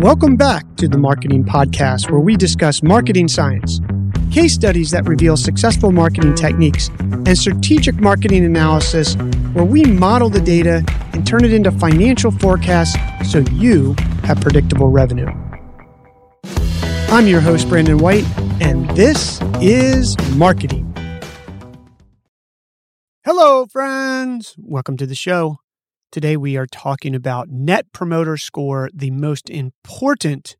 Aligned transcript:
Welcome 0.00 0.36
back 0.36 0.76
to 0.76 0.88
the 0.88 0.98
Marketing 0.98 1.42
Podcast, 1.42 2.10
where 2.10 2.20
we 2.20 2.36
discuss 2.36 2.82
marketing 2.82 3.28
science, 3.28 3.80
case 4.30 4.52
studies 4.52 4.90
that 4.90 5.08
reveal 5.08 5.38
successful 5.38 5.90
marketing 5.90 6.34
techniques, 6.34 6.90
and 7.00 7.36
strategic 7.36 7.94
marketing 7.94 8.44
analysis, 8.44 9.14
where 9.54 9.64
we 9.64 9.84
model 9.84 10.28
the 10.28 10.38
data 10.38 10.84
and 11.14 11.26
turn 11.26 11.46
it 11.46 11.52
into 11.54 11.70
financial 11.70 12.30
forecasts 12.30 12.94
so 13.24 13.38
you 13.52 13.94
have 14.22 14.38
predictable 14.42 14.90
revenue. 14.90 15.30
I'm 17.08 17.26
your 17.26 17.40
host, 17.40 17.66
Brandon 17.66 17.96
White, 17.96 18.26
and 18.60 18.90
this 18.90 19.40
is 19.62 20.14
Marketing. 20.36 20.94
Hello, 23.24 23.64
friends. 23.64 24.54
Welcome 24.58 24.98
to 24.98 25.06
the 25.06 25.14
show. 25.14 25.56
Today, 26.12 26.36
we 26.36 26.56
are 26.56 26.66
talking 26.66 27.14
about 27.14 27.48
Net 27.50 27.92
Promoter 27.92 28.36
Score, 28.36 28.88
the 28.94 29.10
most 29.10 29.50
important 29.50 30.56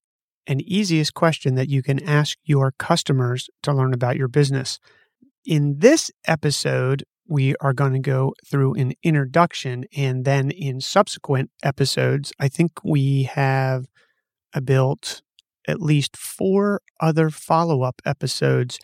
and 0.47 0.61
easiest 0.63 1.15
question 1.15 1.55
that 1.55 1.69
you 1.69 1.83
can 1.83 2.03
ask 2.03 2.37
your 2.45 2.73
customers 2.73 3.49
to 3.63 3.73
learn 3.73 3.95
about 3.95 4.17
your 4.17 4.29
business. 4.29 4.79
In 5.45 5.79
this 5.79 6.11
episode, 6.27 7.05
we 7.29 7.55
are 7.61 7.73
going 7.73 7.93
to 7.93 8.01
go 8.01 8.35
through 8.45 8.75
an 8.75 8.93
introduction, 9.03 9.85
and 9.97 10.25
then 10.25 10.51
in 10.51 10.81
subsequent 10.81 11.51
episodes, 11.63 12.33
I 12.39 12.49
think 12.49 12.73
we 12.85 13.23
have 13.23 13.87
built 14.65 15.23
at 15.69 15.81
least 15.81 16.17
four 16.17 16.81
other 17.01 17.31
follow 17.31 17.83
up 17.83 18.03
episodes 18.05 18.79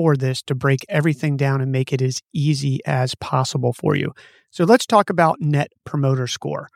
for 0.00 0.16
this 0.16 0.40
to 0.40 0.54
break 0.54 0.82
everything 0.88 1.36
down 1.36 1.60
and 1.60 1.70
make 1.70 1.92
it 1.92 2.00
as 2.00 2.22
easy 2.32 2.80
as 2.86 3.14
possible 3.16 3.74
for 3.74 3.94
you. 3.94 4.14
So 4.48 4.64
let's 4.64 4.86
talk 4.86 5.10
about 5.10 5.42
Net 5.42 5.72
Promoter 5.84 6.26
Score. 6.26 6.70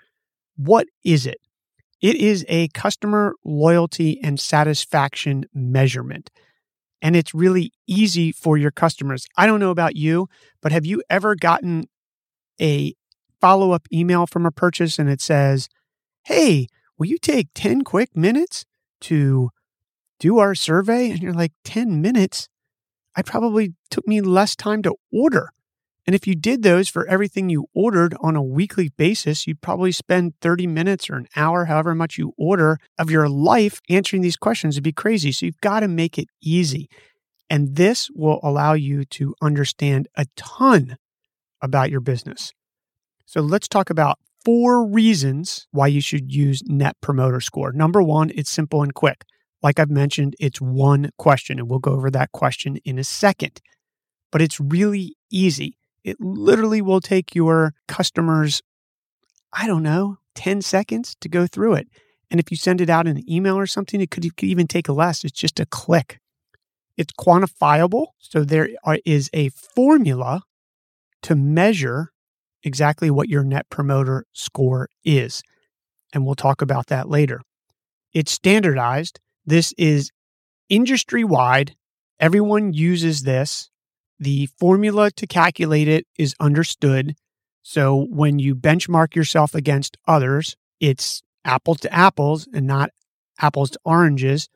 What 0.59 0.89
is 1.05 1.25
it? 1.25 1.39
It 2.03 2.17
is 2.17 2.45
a 2.51 2.69
customer 2.69 3.33
loyalty 3.43 4.21
and 4.23 4.39
satisfaction 4.39 5.47
measurement. 5.55 6.29
And 7.01 7.17
it's 7.17 7.33
really 7.33 7.73
easy 7.87 8.31
for 8.31 8.59
your 8.59 8.71
customers. 8.71 9.27
I 9.39 9.47
don't 9.47 9.59
know 9.59 9.71
about 9.71 9.97
you, 9.97 10.29
but 10.61 10.71
have 10.71 10.85
you 10.85 11.03
ever 11.09 11.35
gotten 11.35 11.89
a 12.61 12.93
follow 13.41 13.73
up 13.73 13.87
email 13.91 14.27
from 14.27 14.45
a 14.45 14.51
purchase 14.51 14.99
and 14.99 15.09
it 15.09 15.23
says, 15.23 15.71
Hey, 16.25 16.67
will 16.99 17.07
you 17.07 17.17
take 17.17 17.49
10 17.55 17.85
quick 17.85 18.15
minutes 18.15 18.67
to 19.01 19.49
do 20.21 20.41
our 20.41 20.55
survey? 20.55 21.11
And 21.11 21.23
you're 21.23 21.33
like, 21.33 21.53
10 21.65 22.03
minutes? 22.03 22.51
I 23.17 23.23
probably 23.23 23.75
took 23.91 24.07
me 24.07 24.21
less 24.21 24.57
time 24.57 24.83
to 24.83 24.95
order. 25.13 25.51
And 26.07 26.15
if 26.15 26.27
you 26.27 26.35
did 26.35 26.63
those 26.63 26.89
for 26.89 27.07
everything 27.07 27.49
you 27.49 27.67
ordered 27.75 28.15
on 28.21 28.37
a 28.37 28.43
weekly 28.43 28.91
basis, 28.91 29.47
you'd 29.47 29.63
probably 29.63 29.91
spend 29.91 30.35
30 30.43 30.67
minutes 30.67 31.09
or 31.09 31.15
an 31.15 31.29
hour, 31.35 31.65
however 31.65 31.95
much 31.95 32.19
you 32.19 32.35
order 32.37 32.79
of 32.99 33.11
your 33.11 33.29
life 33.29 33.81
answering 33.89 34.21
these 34.21 34.37
questions. 34.37 34.75
It'd 34.75 34.85
be 34.85 34.93
crazy. 34.93 35.33
So 35.33 35.47
you've 35.47 35.61
got 35.61 35.81
to 35.81 35.89
make 35.89 36.19
it 36.19 36.29
easy. 36.43 36.89
And 37.49 37.77
this 37.77 38.11
will 38.15 38.41
allow 38.43 38.75
you 38.75 39.05
to 39.07 39.35
understand 39.41 40.09
a 40.17 40.27
ton 40.37 40.97
about 41.63 41.91
your 41.91 42.01
business. 42.01 42.53
So 43.25 43.41
let's 43.41 43.69
talk 43.69 43.89
about 43.89 44.19
four 44.45 44.87
reasons 44.87 45.67
why 45.71 45.87
you 45.87 46.03
should 46.03 46.33
use 46.33 46.63
Net 46.67 46.97
Promoter 47.01 47.41
Score. 47.41 47.73
Number 47.73 48.03
one, 48.03 48.31
it's 48.35 48.51
simple 48.51 48.83
and 48.83 48.95
quick. 48.95 49.25
Like 49.65 49.81
I've 49.81 49.91
mentioned, 49.91 50.37
it's 50.39 50.61
one 50.61 51.11
question, 51.17 51.59
and 51.59 51.71
we'll 51.71 51.79
go 51.79 51.93
over 51.93 52.11
that 52.11 52.33
question 52.33 52.77
in 52.85 52.99
a 52.99 53.05
second. 53.05 53.63
But 54.31 54.43
it's 54.43 54.61
really 54.61 55.17
easy. 55.31 55.79
It 56.05 56.21
literally 56.21 56.83
will 56.83 57.01
take 57.01 57.35
your 57.35 57.73
customers, 57.89 58.61
I 59.55 59.67
don't 59.67 59.83
know, 59.83 60.19
10 60.35 60.61
seconds 60.61 61.17
to 61.23 61.31
go 61.31 61.47
through 61.47 61.75
it. 61.75 61.89
And 62.31 62.39
if 62.39 62.51
you 62.51 62.59
send 62.59 62.83
it 62.83 62.91
out 62.91 63.07
in 63.07 63.17
an 63.17 63.31
email 63.31 63.57
or 63.57 63.67
something, 63.67 64.03
it 64.03 64.11
could, 64.11 64.27
it 64.27 64.37
could 64.37 64.51
even 64.51 64.67
take 64.67 64.87
less. 64.87 65.25
It's 65.25 65.41
just 65.41 65.59
a 65.59 65.65
click. 65.65 66.19
It's 66.99 67.15
quantifiable. 67.19 68.09
So 68.19 68.45
there 68.45 68.69
is 69.07 69.31
a 69.33 69.49
formula 69.49 70.43
to 71.23 71.35
measure 71.35 72.11
exactly 72.63 73.11
what 73.11 73.31
your 73.31 73.43
net 73.43 73.71
promoter 73.71 74.27
score 74.35 74.91
is. 75.05 75.43
And 76.13 76.27
we'll 76.27 76.35
talk 76.35 76.61
about 76.61 76.89
that 76.89 77.09
later. 77.09 77.41
It's 78.13 78.31
standardized. 78.31 79.21
This 79.47 79.73
is 79.77 80.11
industry 80.69 81.25
wide. 81.25 81.77
Everyone 82.19 82.73
uses 82.73 83.23
this. 83.23 83.71
The 84.19 84.49
formula 84.59 85.11
to 85.13 85.27
calculate 85.27 85.89
it 85.89 86.07
is 86.19 86.35
understood. 86.41 87.15
So 87.63 88.07
when 88.11 88.39
you 88.39 88.55
benchmark 88.55 89.15
yourself 89.15 89.55
against 89.55 89.97
others, 90.07 90.57
it's 90.81 91.23
apples 91.45 91.81
to 91.81 91.93
apples 91.93 92.49
and 92.55 92.67
not 92.67 92.91
apples 93.41 93.71
to 93.71 93.81
oranges. 93.85 94.49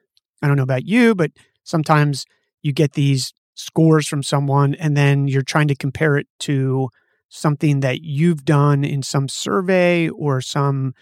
I 0.42 0.46
don't 0.46 0.56
know 0.56 0.62
about 0.62 0.86
you, 0.86 1.14
but 1.14 1.32
sometimes 1.64 2.24
you 2.62 2.72
get 2.72 2.92
these 2.92 3.32
scores 3.54 4.06
from 4.06 4.22
someone 4.22 4.74
and 4.74 4.96
then 4.96 5.26
you're 5.26 5.42
trying 5.42 5.68
to 5.68 5.74
compare 5.74 6.16
it 6.16 6.28
to 6.40 6.88
something 7.28 7.80
that 7.80 8.02
you've 8.02 8.44
done 8.44 8.84
in 8.84 9.02
some 9.02 9.28
survey 9.28 10.08
or 10.08 10.40
some 10.40 10.94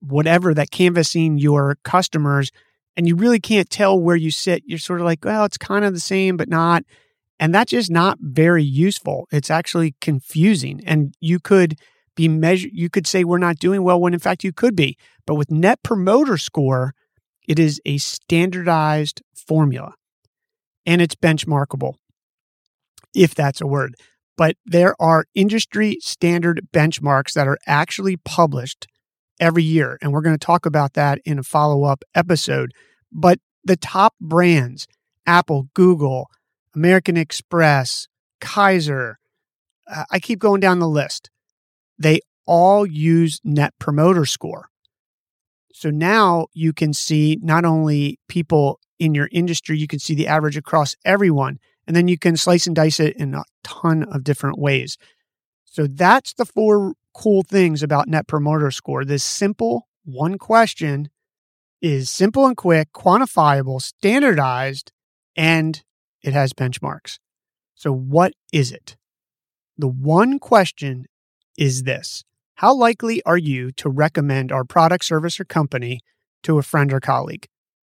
whatever 0.00 0.54
that 0.54 0.70
canvassing 0.70 1.38
your 1.38 1.76
customers 1.84 2.50
and 2.96 3.06
you 3.06 3.16
really 3.16 3.40
can't 3.40 3.70
tell 3.70 3.98
where 3.98 4.16
you 4.16 4.30
sit. 4.30 4.62
You're 4.66 4.78
sort 4.78 5.00
of 5.00 5.06
like, 5.06 5.24
well, 5.24 5.44
it's 5.44 5.58
kind 5.58 5.84
of 5.84 5.94
the 5.94 6.00
same, 6.00 6.36
but 6.36 6.48
not. 6.48 6.84
And 7.40 7.54
that's 7.54 7.70
just 7.70 7.90
not 7.90 8.18
very 8.20 8.62
useful. 8.62 9.26
It's 9.32 9.50
actually 9.50 9.94
confusing. 10.00 10.80
And 10.86 11.14
you 11.20 11.40
could 11.40 11.78
be 12.14 12.28
measured, 12.28 12.70
you 12.72 12.90
could 12.90 13.06
say 13.06 13.24
we're 13.24 13.38
not 13.38 13.58
doing 13.58 13.82
well 13.82 14.00
when 14.00 14.12
in 14.14 14.20
fact 14.20 14.44
you 14.44 14.52
could 14.52 14.76
be. 14.76 14.96
But 15.26 15.34
with 15.36 15.50
net 15.50 15.82
promoter 15.82 16.36
score, 16.36 16.94
it 17.48 17.58
is 17.58 17.80
a 17.84 17.98
standardized 17.98 19.22
formula 19.34 19.94
and 20.84 21.00
it's 21.00 21.14
benchmarkable, 21.14 21.94
if 23.14 23.34
that's 23.34 23.60
a 23.60 23.66
word. 23.66 23.94
But 24.36 24.56
there 24.64 24.94
are 25.00 25.26
industry 25.34 25.98
standard 26.00 26.68
benchmarks 26.72 27.32
that 27.32 27.48
are 27.48 27.58
actually 27.66 28.16
published 28.16 28.86
every 29.42 29.64
year. 29.64 29.98
And 30.00 30.12
we're 30.12 30.22
going 30.22 30.38
to 30.38 30.46
talk 30.46 30.64
about 30.64 30.94
that 30.94 31.18
in 31.24 31.38
a 31.38 31.42
follow 31.42 31.82
up 31.82 32.04
episode. 32.14 32.72
But 33.10 33.40
the 33.64 33.76
top 33.76 34.14
brands, 34.20 34.86
Apple, 35.26 35.68
Google, 35.74 36.30
American 36.74 37.16
Express, 37.16 38.06
Kaiser. 38.40 39.18
Uh, 39.90 40.04
I 40.10 40.20
keep 40.20 40.38
going 40.38 40.60
down 40.60 40.78
the 40.78 40.88
list. 40.88 41.28
They 41.98 42.20
all 42.46 42.86
use 42.86 43.40
Net 43.42 43.74
Promoter 43.80 44.24
Score. 44.24 44.68
So 45.74 45.90
now 45.90 46.46
you 46.54 46.72
can 46.72 46.92
see 46.92 47.38
not 47.42 47.64
only 47.64 48.20
people 48.28 48.78
in 49.00 49.12
your 49.14 49.28
industry, 49.32 49.76
you 49.76 49.88
can 49.88 49.98
see 49.98 50.14
the 50.14 50.28
average 50.28 50.56
across 50.56 50.94
everyone, 51.04 51.58
and 51.86 51.96
then 51.96 52.06
you 52.06 52.16
can 52.16 52.36
slice 52.36 52.68
and 52.68 52.76
dice 52.76 53.00
it 53.00 53.16
in 53.16 53.34
a 53.34 53.42
ton 53.64 54.04
of 54.04 54.22
different 54.22 54.58
ways. 54.58 54.96
So 55.72 55.86
that's 55.86 56.34
the 56.34 56.44
four 56.44 56.92
cool 57.14 57.42
things 57.42 57.82
about 57.82 58.06
Net 58.06 58.26
Promoter 58.26 58.70
Score. 58.70 59.06
This 59.06 59.24
simple 59.24 59.88
one 60.04 60.36
question 60.36 61.08
is 61.80 62.10
simple 62.10 62.44
and 62.44 62.54
quick, 62.54 62.92
quantifiable, 62.92 63.80
standardized, 63.80 64.92
and 65.34 65.82
it 66.20 66.34
has 66.34 66.52
benchmarks. 66.52 67.18
So, 67.74 67.90
what 67.90 68.34
is 68.52 68.70
it? 68.70 68.98
The 69.78 69.88
one 69.88 70.38
question 70.38 71.06
is 71.56 71.84
this 71.84 72.22
How 72.56 72.74
likely 72.74 73.22
are 73.24 73.38
you 73.38 73.72
to 73.72 73.88
recommend 73.88 74.52
our 74.52 74.64
product, 74.64 75.06
service, 75.06 75.40
or 75.40 75.46
company 75.46 76.00
to 76.42 76.58
a 76.58 76.62
friend 76.62 76.92
or 76.92 77.00
colleague? 77.00 77.46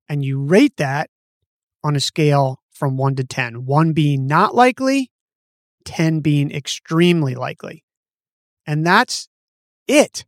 And 0.07 0.23
you 0.23 0.41
rate 0.41 0.77
that 0.77 1.09
on 1.83 1.97
a 1.97 1.99
scale 1.99 2.61
from 2.71 2.95
one 2.95 3.15
to 3.15 3.25
10, 3.25 3.65
one 3.65 3.91
being 3.91 4.27
not 4.27 4.55
likely, 4.55 5.11
10 5.85 6.19
being 6.19 6.51
extremely 6.51 7.35
likely. 7.35 7.83
And 8.67 8.85
that's 8.85 9.27
it. 9.87 10.25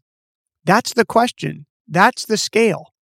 That's 0.63 0.93
the 0.93 1.05
question. 1.05 1.65
That's 1.87 2.25
the 2.25 2.37
scale. 2.37 2.93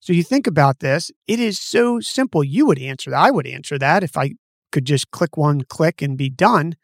So 0.00 0.12
you 0.12 0.22
think 0.22 0.46
about 0.46 0.80
this, 0.80 1.10
it 1.26 1.38
is 1.38 1.58
so 1.58 2.00
simple. 2.00 2.42
You 2.42 2.66
would 2.66 2.78
answer 2.78 3.10
that. 3.10 3.18
I 3.18 3.30
would 3.30 3.46
answer 3.46 3.78
that 3.78 4.02
if 4.02 4.16
I 4.16 4.32
could 4.72 4.86
just 4.86 5.10
click 5.10 5.36
one 5.36 5.62
click 5.62 6.00
and 6.00 6.16
be 6.16 6.30
done. 6.30 6.74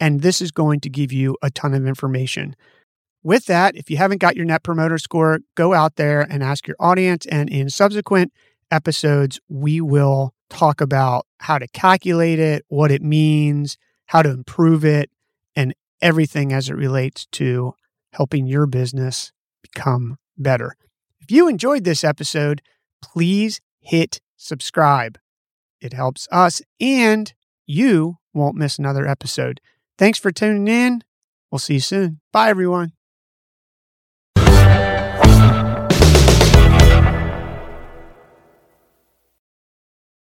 And 0.00 0.22
this 0.22 0.40
is 0.40 0.50
going 0.50 0.80
to 0.80 0.90
give 0.90 1.12
you 1.12 1.36
a 1.42 1.50
ton 1.50 1.74
of 1.74 1.86
information. 1.86 2.56
With 3.22 3.46
that, 3.46 3.76
if 3.76 3.88
you 3.88 3.96
haven't 3.96 4.18
got 4.18 4.34
your 4.34 4.44
net 4.44 4.64
promoter 4.64 4.98
score, 4.98 5.40
go 5.54 5.74
out 5.74 5.94
there 5.94 6.22
and 6.22 6.42
ask 6.42 6.66
your 6.66 6.76
audience. 6.80 7.24
And 7.26 7.48
in 7.48 7.70
subsequent 7.70 8.32
episodes, 8.72 9.38
we 9.48 9.80
will 9.80 10.34
talk 10.50 10.80
about 10.80 11.26
how 11.38 11.58
to 11.58 11.68
calculate 11.68 12.40
it, 12.40 12.64
what 12.68 12.90
it 12.90 13.02
means, 13.02 13.78
how 14.12 14.20
to 14.20 14.28
improve 14.28 14.84
it, 14.84 15.10
and 15.56 15.74
everything 16.02 16.52
as 16.52 16.68
it 16.68 16.74
relates 16.74 17.24
to 17.32 17.72
helping 18.12 18.46
your 18.46 18.66
business 18.66 19.32
become 19.62 20.18
better. 20.36 20.76
If 21.18 21.30
you 21.30 21.48
enjoyed 21.48 21.84
this 21.84 22.04
episode, 22.04 22.60
please 23.00 23.62
hit 23.80 24.20
subscribe. 24.36 25.18
It 25.80 25.94
helps 25.94 26.28
us 26.30 26.60
and 26.78 27.32
you 27.66 28.18
won't 28.34 28.54
miss 28.54 28.78
another 28.78 29.06
episode. 29.06 29.62
Thanks 29.96 30.18
for 30.18 30.30
tuning 30.30 30.68
in. 30.68 31.02
We'll 31.50 31.58
see 31.58 31.74
you 31.74 31.80
soon. 31.80 32.20
Bye, 32.32 32.50
everyone. 32.50 32.92